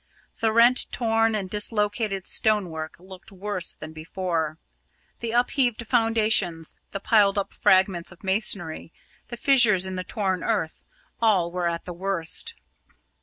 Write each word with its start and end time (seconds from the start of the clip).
The 0.39 0.51
rent, 0.51 0.87
torn, 0.91 1.35
and 1.35 1.47
dislocated 1.47 2.25
stonework 2.25 2.95
looked 2.97 3.31
worse 3.31 3.75
than 3.75 3.93
before; 3.93 4.57
the 5.19 5.29
upheaved 5.29 5.85
foundations, 5.85 6.75
the 6.89 6.99
piled 6.99 7.37
up 7.37 7.53
fragments 7.53 8.11
of 8.11 8.23
masonry, 8.23 8.91
the 9.27 9.37
fissures 9.37 9.85
in 9.85 9.97
the 9.97 10.03
torn 10.03 10.43
earth 10.43 10.85
all 11.21 11.51
were 11.51 11.67
at 11.67 11.85
the 11.85 11.93
worst. 11.93 12.55